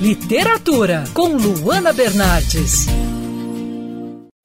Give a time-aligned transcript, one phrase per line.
[0.00, 2.86] Literatura, com Luana Bernardes.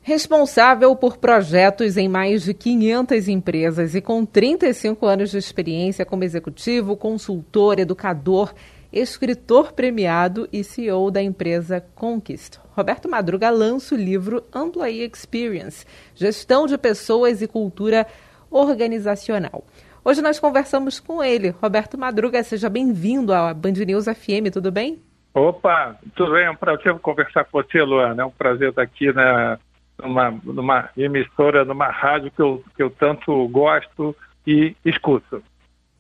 [0.01, 6.24] Responsável por projetos em mais de 500 empresas e com 35 anos de experiência como
[6.24, 8.52] executivo, consultor, educador,
[8.91, 12.58] escritor premiado e CEO da empresa Conquist.
[12.76, 15.86] Roberto Madruga lança o livro Employee Experience,
[16.16, 18.08] Gestão de Pessoas e Cultura
[18.50, 19.64] Organizacional.
[20.04, 21.50] Hoje nós conversamos com ele.
[21.62, 25.12] Roberto Madruga, seja bem-vindo à Band News FM, tudo bem?
[25.34, 26.45] Opa, tudo bem?
[26.45, 28.21] É um prazer conversar com você, Luana.
[28.21, 29.57] É um prazer estar aqui na,
[30.01, 34.15] numa, numa emissora, numa rádio que eu, que eu tanto gosto
[34.45, 35.41] e escuto.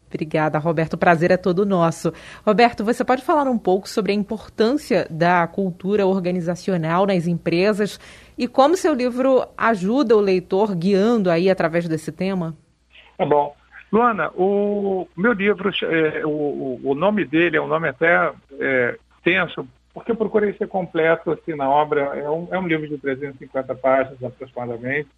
[0.07, 0.93] Obrigada, Roberto.
[0.93, 2.13] O prazer é todo nosso.
[2.45, 7.99] Roberto, você pode falar um pouco sobre a importância da cultura organizacional nas empresas
[8.37, 12.55] e como seu livro ajuda o leitor guiando aí através desse tema?
[13.17, 13.55] Tá bom.
[13.91, 19.67] Luana, o meu livro, é, o, o, nome dele é um nome até é, tenso,
[19.93, 22.01] porque eu procurei ser completo assim, na obra.
[22.01, 25.09] É um, é um livro de 350 páginas aproximadamente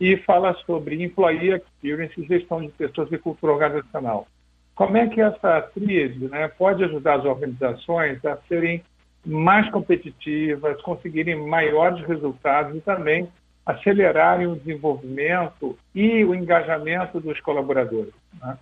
[0.00, 4.26] e fala sobre employee experience, gestão de pessoas e cultura organizacional.
[4.74, 8.82] Como é que essa tríade né, pode ajudar as organizações a serem
[9.26, 13.28] mais competitivas, conseguirem maiores resultados e também
[13.66, 18.14] acelerarem o desenvolvimento e o engajamento dos colaboradores.
[18.40, 18.56] Né?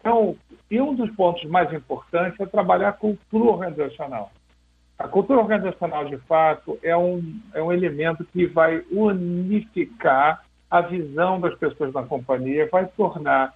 [0.00, 0.36] Então,
[0.70, 4.30] e um dos pontos mais importantes é trabalhar a cultura organizacional.
[4.98, 11.40] A cultura organizacional, de fato, é um, é um elemento que vai unificar a visão
[11.40, 13.54] das pessoas na companhia, vai tornar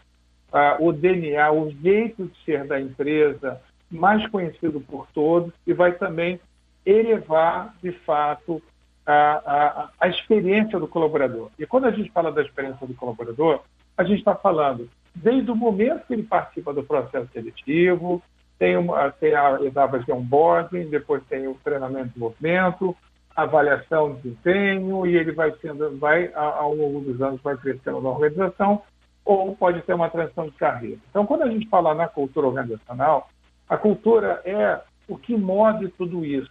[0.53, 3.61] uh, o DNA, o jeito de ser da empresa
[3.91, 6.41] mais conhecido por todos e vai também
[6.87, 8.63] elevar, de fato,
[9.05, 11.51] a, a, a experiência do colaborador.
[11.59, 13.61] E quando a gente fala da experiência do colaborador,
[13.97, 18.23] a gente está falando desde o momento que ele participa do processo seletivo,
[18.59, 22.97] tem, uma, tem a etapa de onboarding, depois tem o treinamento de desenvolvimento,
[23.35, 28.11] avaliação de desempenho, e ele vai sendo, vai, ao longo dos anos, vai crescendo na
[28.11, 28.83] organização,
[29.25, 30.99] ou pode ter uma transição de carreira.
[31.11, 33.29] Então, quando a gente fala na cultura organizacional,
[33.69, 36.51] a cultura é o que move tudo isso.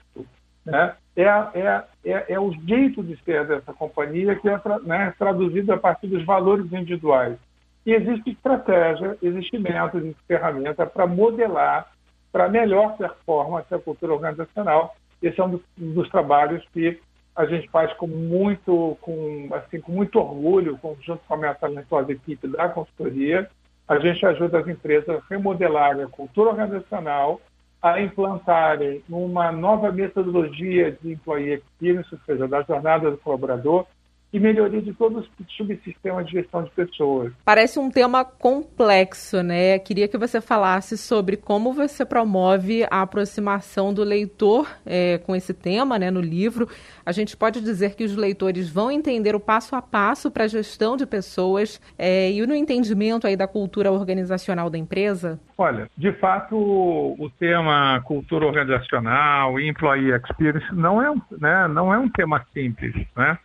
[0.66, 0.94] Né?
[1.16, 5.78] É, é, é, é, o jeito de ser dessa companhia que é né, traduzido a
[5.78, 7.38] partir dos valores individuais.
[7.86, 11.92] E existe estratégia, existe método, existe ferramenta para modelar
[12.32, 14.96] para melhor performance da cultura organizacional.
[15.22, 17.00] Esse é um dos, um dos, trabalhos que
[17.36, 22.12] a gente faz com muito, com, assim, com muito orgulho, junto com a minha talentosa
[22.12, 23.50] equipe da consultoria.
[23.88, 27.42] A gente ajuda as empresas a remodelarem a cultura organizacional
[27.82, 33.88] a implantarem uma nova metodologia de employee experience, ou seja, da jornada do colaborador,
[34.34, 37.34] e melhoria de todos os subsistemas de gestão de pessoas.
[37.44, 39.78] Parece um tema complexo, né?
[39.80, 45.54] Queria que você falasse sobre como você promove a aproximação do leitor é, com esse
[45.54, 46.70] tema, né, no livro.
[47.06, 50.48] A gente pode dizer que os leitores vão entender o passo a passo para a
[50.48, 55.40] gestão de pessoas é, e no entendimento aí da cultura organizacional da empresa?
[55.58, 62.10] Olha, de fato, o tema cultura organizacional employee experience não é, né, não é um
[62.10, 63.38] tema simples, né?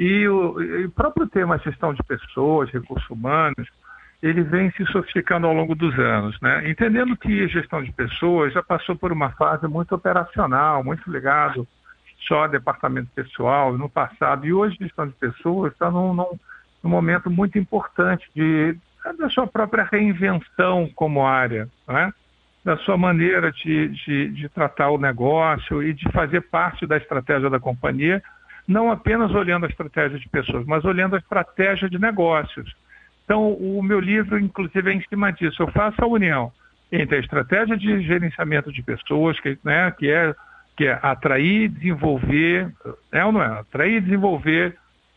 [0.00, 3.68] E o, e o próprio tema gestão de pessoas, recursos humanos,
[4.22, 6.70] ele vem se sofisticando ao longo dos anos, né?
[6.70, 11.68] Entendendo que gestão de pessoas já passou por uma fase muito operacional, muito ligado
[12.26, 16.38] só a departamento pessoal no passado, e hoje gestão de pessoas está num, num,
[16.82, 18.74] num, momento muito importante de,
[19.18, 22.10] da sua própria reinvenção como área, né?
[22.64, 27.50] da sua maneira de, de, de tratar o negócio e de fazer parte da estratégia
[27.50, 28.22] da companhia,
[28.70, 32.72] não apenas olhando a estratégia de pessoas, mas olhando a estratégia de negócios.
[33.24, 35.60] Então, o meu livro, inclusive, é em cima disso.
[35.60, 36.52] Eu faço a união
[36.90, 40.34] entre a estratégia de gerenciamento de pessoas, que, né, que, é,
[40.76, 42.72] que é atrair, desenvolver,
[43.10, 43.58] é ou não é?
[43.58, 44.76] Atrair, desenvolver,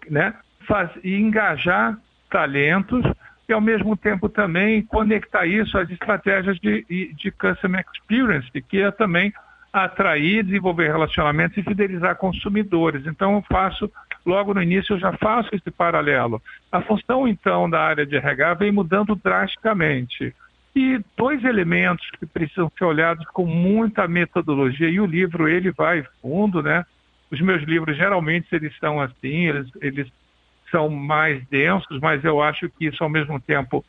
[0.09, 0.33] né,
[0.67, 1.95] faz, e engajar
[2.31, 3.05] talentos
[3.47, 8.89] e, ao mesmo tempo, também conectar isso às estratégias de, de customer experience, que é
[8.89, 9.31] também
[9.73, 13.07] atrair, desenvolver relacionamentos e fidelizar consumidores.
[13.07, 13.91] Então, eu faço,
[14.23, 16.39] logo no início, eu já faço esse paralelo.
[16.71, 20.35] A função, então, da área de RH vem mudando drasticamente.
[20.75, 26.05] E dois elementos que precisam ser olhados com muita metodologia, e o livro, ele vai
[26.21, 26.85] fundo, né?
[27.31, 30.07] Os meus livros, geralmente, eles são assim, eles, eles
[30.69, 33.83] são mais densos, mas eu acho que isso, ao mesmo tempo,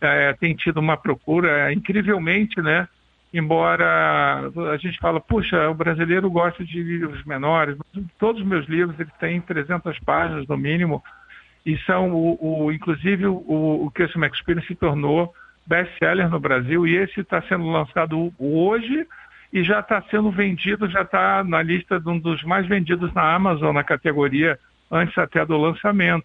[0.00, 2.88] é, tem tido uma procura é, incrivelmente, né?
[3.32, 7.76] Embora a gente fala, puxa, o brasileiro gosta de livros menores,
[8.18, 11.02] todos os meus livros eles têm 300 páginas no mínimo,
[11.64, 15.32] e são, o, o inclusive, o, o Customer Experience se tornou
[15.66, 19.06] best-seller no Brasil, e esse está sendo lançado hoje,
[19.52, 23.34] e já está sendo vendido, já está na lista de um dos mais vendidos na
[23.34, 24.58] Amazon, na categoria,
[24.90, 26.24] antes até do lançamento.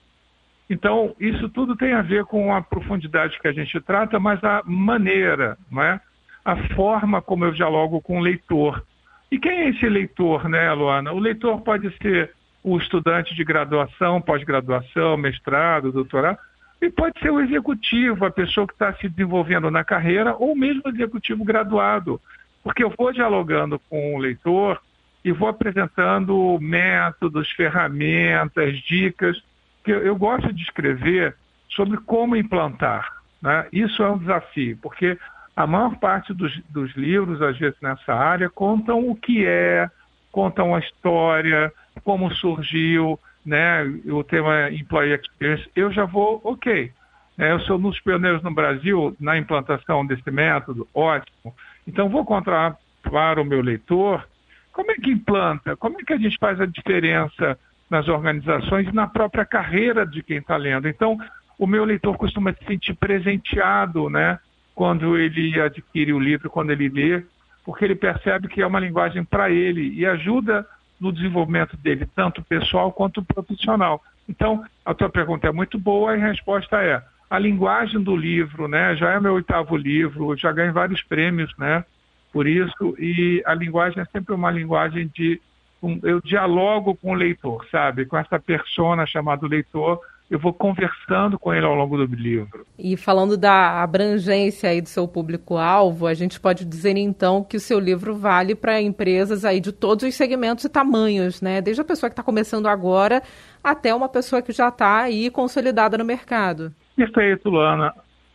[0.69, 4.61] Então, isso tudo tem a ver com a profundidade que a gente trata, mas a
[4.65, 5.99] maneira, não é?
[6.43, 8.83] A forma como eu dialogo com o leitor.
[9.31, 11.11] E quem é esse leitor, né, Luana?
[11.11, 12.31] O leitor pode ser
[12.63, 16.37] o estudante de graduação, pós-graduação, mestrado, doutorado,
[16.81, 20.81] e pode ser o executivo, a pessoa que está se desenvolvendo na carreira, ou mesmo
[20.85, 22.19] o executivo graduado.
[22.61, 24.81] Porque eu vou dialogando com o leitor
[25.23, 29.41] e vou apresentando métodos, ferramentas, dicas,
[29.83, 31.35] que eu gosto de escrever
[31.69, 33.21] sobre como implantar.
[33.41, 33.67] Né?
[33.71, 35.17] Isso é um desafio, porque
[35.55, 39.89] a maior parte dos, dos livros, às vezes nessa área, contam o que é,
[40.31, 41.71] contam a história,
[42.03, 45.69] como surgiu, né, o tema Employee Experience.
[45.75, 46.91] Eu já vou, ok,
[47.37, 51.53] né, eu sou um dos pioneiros no Brasil na implantação desse método, ótimo.
[51.87, 54.27] Então vou contar para o meu leitor
[54.71, 57.57] como é que implanta, como é que a gente faz a diferença
[57.89, 60.87] nas organizações e na própria carreira de quem está lendo.
[60.87, 61.15] Então,
[61.59, 64.39] o meu leitor costuma se sentir presenteado, né?
[64.75, 67.23] Quando ele adquire o livro, quando ele lê,
[67.63, 70.67] porque ele percebe que é uma linguagem para ele e ajuda
[70.99, 74.01] no desenvolvimento dele, tanto pessoal quanto profissional.
[74.27, 78.67] Então, a tua pergunta é muito boa e a resposta é: a linguagem do livro,
[78.67, 78.95] né?
[78.95, 81.83] Já é meu oitavo livro, já ganhei vários prêmios, né?
[82.31, 85.39] Por isso, e a linguagem é sempre uma linguagem de
[85.81, 88.05] um, eu dialogo com o leitor, sabe?
[88.05, 89.99] Com essa persona chamada leitor
[90.33, 92.65] eu vou conversando com ele ao longo do livro.
[92.77, 97.59] E falando da abrangência aí do seu público-alvo, a gente pode dizer então que o
[97.59, 101.61] seu livro vale para empresas aí de todos os segmentos e tamanhos, né?
[101.61, 103.21] Desde a pessoa que está começando agora
[103.63, 106.73] até uma pessoa que já está aí consolidada no mercado.
[106.95, 107.93] Perfeito, Luana.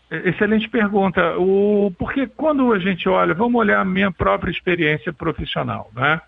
[0.09, 1.37] Excelente pergunta.
[1.37, 6.21] O, porque quando a gente olha, vamos olhar a minha própria experiência profissional, né?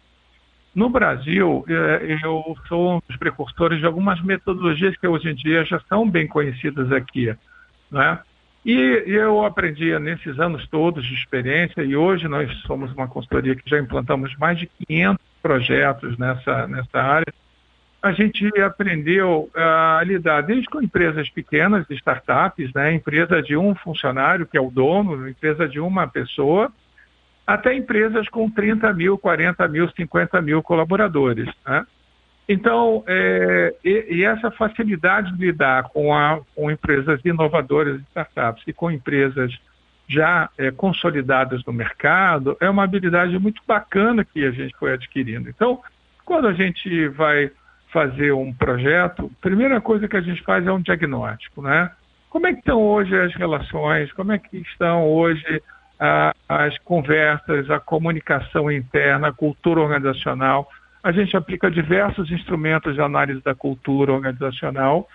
[0.74, 5.64] No Brasil, é, eu sou um dos precursores de algumas metodologias que hoje em dia
[5.64, 7.34] já são bem conhecidas aqui.
[7.90, 8.18] Né?
[8.64, 13.68] E eu aprendi nesses anos todos de experiência, e hoje nós somos uma consultoria que
[13.68, 17.32] já implantamos mais de 500 projetos nessa, nessa área.
[18.02, 22.94] A gente aprendeu a lidar desde com empresas pequenas, startups, né?
[22.94, 26.70] empresa de um funcionário, que é o dono, empresa de uma pessoa,
[27.54, 31.48] até empresas com 30 mil, 40 mil, 50 mil colaboradores.
[31.66, 31.84] Né?
[32.48, 38.72] Então, é, e, e, essa facilidade de lidar com, a, com empresas inovadoras, startups, e
[38.72, 39.52] com empresas
[40.08, 45.48] já é, consolidadas no mercado, é uma habilidade muito bacana que a gente foi adquirindo.
[45.48, 45.80] Então,
[46.24, 47.50] quando a gente vai
[47.92, 51.90] fazer um projeto, a primeira coisa que a gente faz é um diagnóstico, né?
[52.28, 54.12] Como é que estão hoje as relações?
[54.12, 55.60] Como é que estão hoje
[56.00, 60.68] a, as conversas, a comunicação interna, a cultura organizacional.
[61.02, 65.06] A gente aplica diversos instrumentos de análise da cultura organizacional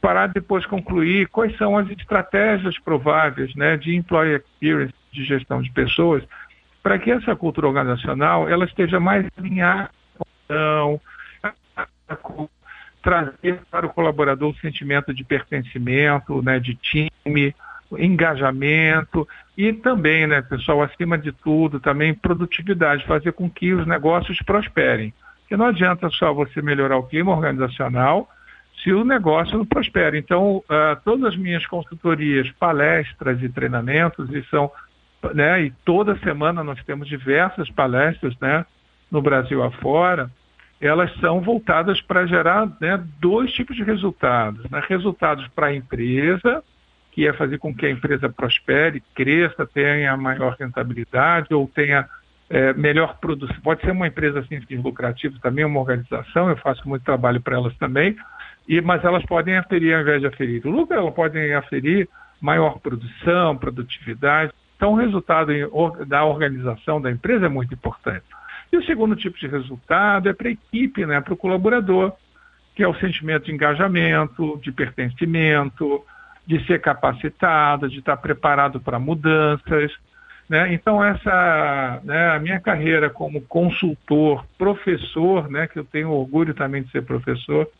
[0.00, 5.70] para depois concluir quais são as estratégias prováveis né, de employee experience, de gestão de
[5.70, 6.24] pessoas,
[6.82, 9.90] para que essa cultura organizacional ela esteja mais alinhada
[12.22, 12.48] com
[13.02, 17.54] trazer para o colaborador o sentimento de pertencimento, né, de time,
[17.98, 19.26] engajamento
[19.60, 25.12] e também, né, pessoal, acima de tudo, também produtividade, fazer com que os negócios prosperem.
[25.40, 28.26] Porque não adianta só você melhorar o clima organizacional
[28.82, 30.16] se o negócio não prospera.
[30.16, 34.70] Então, uh, todas as minhas consultorias, palestras e treinamentos, e são,
[35.34, 38.64] né, e toda semana nós temos diversas palestras, né,
[39.10, 40.30] no Brasil afora,
[40.80, 44.70] elas são voltadas para gerar né, dois tipos de resultados.
[44.70, 44.82] Né?
[44.88, 46.64] Resultados para a empresa,
[47.12, 52.08] que é fazer com que a empresa prospere, cresça, tenha maior rentabilidade ou tenha
[52.48, 53.56] é, melhor produção.
[53.62, 57.56] Pode ser uma empresa sem fins lucrativos também, uma organização, eu faço muito trabalho para
[57.56, 58.16] elas também,
[58.68, 62.08] e, mas elas podem aferir ao invés de aferir lucro, elas podem aferir
[62.40, 64.52] maior produção, produtividade.
[64.76, 65.52] Então, o resultado
[66.06, 68.24] da organização da empresa é muito importante.
[68.72, 72.12] E o segundo tipo de resultado é para a equipe, né, para o colaborador,
[72.74, 76.02] que é o sentimento de engajamento, de pertencimento,
[76.50, 79.92] de ser capacitado, de estar preparado para mudanças.
[80.48, 80.74] Né?
[80.74, 86.82] Então, essa, né, a minha carreira como consultor, professor, né, que eu tenho orgulho também
[86.82, 87.70] de ser professor,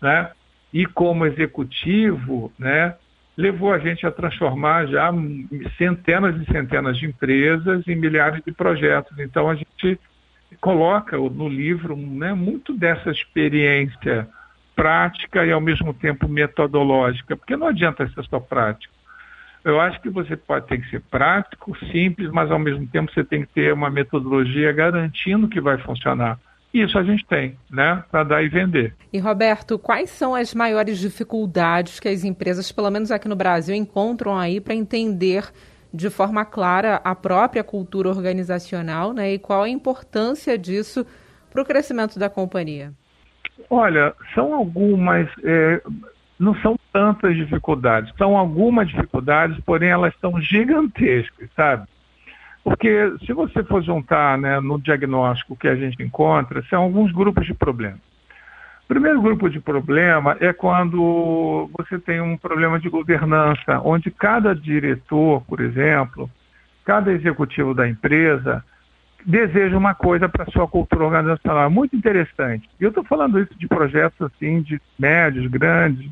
[0.00, 0.30] né,
[0.72, 2.94] e como executivo, né,
[3.36, 5.12] levou a gente a transformar já
[5.76, 9.18] centenas e centenas de empresas em milhares de projetos.
[9.18, 10.00] Então, a gente
[10.62, 14.26] coloca no livro né, muito dessa experiência
[14.74, 18.92] prática e ao mesmo tempo metodológica, porque não adianta ser só prática.
[19.64, 23.24] Eu acho que você pode ter que ser prático, simples, mas ao mesmo tempo você
[23.24, 26.38] tem que ter uma metodologia garantindo que vai funcionar.
[26.72, 28.94] Isso a gente tem, né, para dar e vender.
[29.12, 33.74] E Roberto, quais são as maiores dificuldades que as empresas, pelo menos aqui no Brasil,
[33.74, 35.44] encontram aí para entender
[35.94, 41.06] de forma clara a própria cultura organizacional, né, e qual a importância disso
[41.48, 42.92] para o crescimento da companhia?
[43.70, 45.80] Olha, são algumas, é,
[46.38, 51.86] não são tantas dificuldades, são algumas dificuldades, porém elas são gigantescas, sabe?
[52.62, 57.46] Porque se você for juntar né, no diagnóstico que a gente encontra, são alguns grupos
[57.46, 58.00] de problemas.
[58.84, 64.54] O primeiro grupo de problema é quando você tem um problema de governança, onde cada
[64.54, 66.30] diretor, por exemplo,
[66.84, 68.64] cada executivo da empresa
[69.24, 71.70] deseja uma coisa para sua cultura organizacional.
[71.70, 72.68] Muito interessante.
[72.80, 76.10] E eu estou falando isso de projetos assim, de médios, grandes,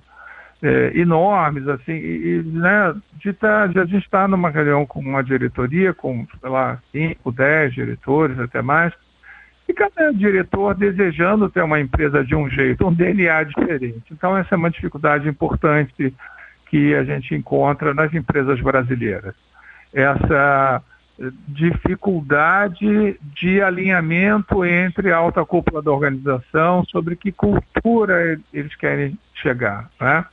[0.63, 5.01] é, enormes, assim, e, né, de, tá, de a gente estar tá numa reunião com
[5.01, 8.93] uma diretoria, com, sei lá, 5, 10 diretores, até mais,
[9.69, 14.05] e cada diretor desejando ter uma empresa de um jeito, um DNA diferente.
[14.11, 16.15] Então, essa é uma dificuldade importante
[16.67, 19.35] que a gente encontra nas empresas brasileiras.
[19.93, 20.83] Essa
[21.49, 29.91] dificuldade de alinhamento entre a alta cúpula da organização sobre que cultura eles querem chegar,
[30.01, 30.25] né?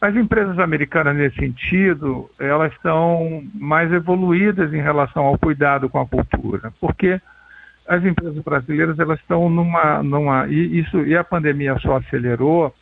[0.00, 6.06] As empresas americanas, nesse sentido, elas são mais evoluídas em relação ao cuidado com a
[6.06, 7.20] cultura, porque
[7.88, 12.74] as empresas brasileiras elas estão numa, numa e isso e a pandemia só acelerou,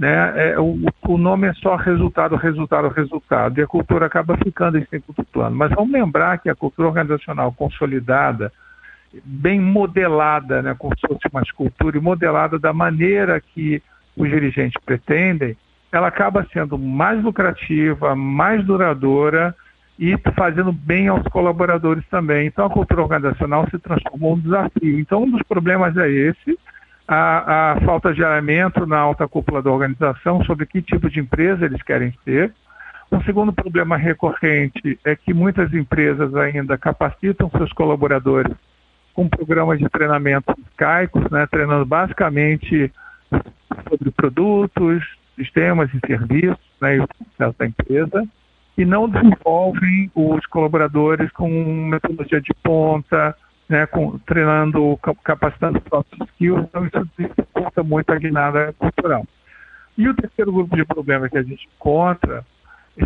[0.00, 0.52] né?
[0.52, 4.86] É, o, o nome é só resultado, resultado, resultado e a cultura acaba ficando em
[4.86, 5.54] segundo plano.
[5.54, 8.50] Mas vamos lembrar que a cultura organizacional consolidada,
[9.22, 13.82] bem modelada, né, como se fosse uma escultura e modelada da maneira que
[14.16, 15.54] os dirigentes pretendem,
[15.92, 19.54] ela acaba sendo mais lucrativa, mais duradoura
[19.98, 22.46] e fazendo bem aos colaboradores também.
[22.46, 24.98] Então a cultura organizacional se transformou num desafio.
[24.98, 26.58] Então um dos problemas é esse,
[27.12, 31.64] a, a falta de alinhamento na alta cúpula da organização sobre que tipo de empresa
[31.64, 32.54] eles querem ser.
[33.10, 38.56] Um segundo problema recorrente é que muitas empresas ainda capacitam seus colaboradores
[39.12, 42.92] com programas de treinamento caicos, né, treinando basicamente
[43.88, 45.02] sobre produtos,
[45.34, 48.28] sistemas e serviços né, e o processo da empresa,
[48.78, 51.48] e não desenvolvem os colaboradores com
[51.88, 53.34] metodologia de ponta,
[53.70, 59.24] né, com, treinando, capacitando soft skills, então isso dificulta muito a guinada cultural.
[59.96, 62.44] E o terceiro grupo de problemas que a gente encontra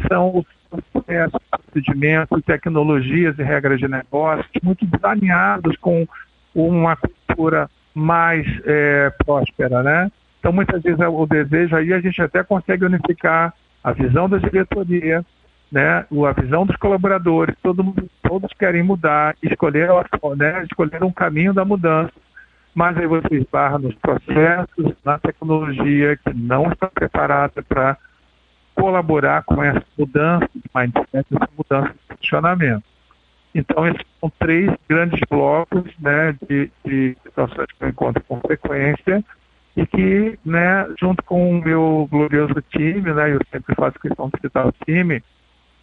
[0.09, 0.47] são os
[0.93, 6.09] processos, procedimentos, tecnologias e regras de negócios muito desalinhados com
[6.55, 10.11] uma cultura mais é, próspera, né?
[10.41, 13.53] Então, muitas vezes, é o desejo aí a gente até consegue unificar
[13.83, 15.25] a visão da diretoria,
[15.75, 19.89] né, a visão dos colaboradores, todo mundo, todos querem mudar, escolher,
[20.37, 22.13] né, escolher um caminho da mudança,
[22.73, 27.97] mas aí você esbarra nos processos, na tecnologia que não está preparada para
[28.73, 32.85] colaborar com essa mudança de mindset, essa mudança de funcionamento.
[33.53, 39.25] Então, esses são três grandes blocos né, de, de situações que eu encontro com frequência
[39.77, 44.41] e que, né, junto com o meu glorioso time, né, eu sempre faço questão de
[44.41, 45.21] citar o time,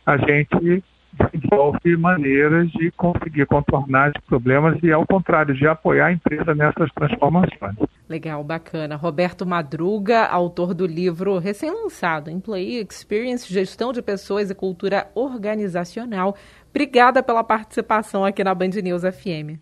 [0.06, 6.12] a gente desenvolve maneiras de conseguir contornar os problemas e, ao contrário, de apoiar a
[6.14, 7.76] empresa nessas transformações.
[8.10, 8.96] Legal, bacana.
[8.96, 16.36] Roberto Madruga, autor do livro recém-lançado, Employee Experience, Gestão de Pessoas e Cultura Organizacional.
[16.70, 19.60] Obrigada pela participação aqui na Band News FM.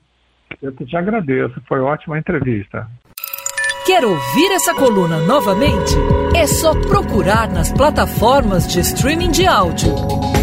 [0.61, 2.87] Eu te agradeço, foi ótima entrevista.
[3.85, 5.95] Quer ouvir essa coluna novamente?
[6.35, 9.89] É só procurar nas plataformas de streaming de áudio.